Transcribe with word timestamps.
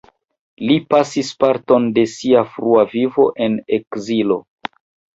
Li 0.69 0.77
pasis 0.93 1.29
parton 1.43 1.87
de 1.99 2.07
sia 2.15 2.43
frua 2.57 2.89
vivo 2.97 3.31
en 3.49 3.63
ekzilo. 3.81 4.45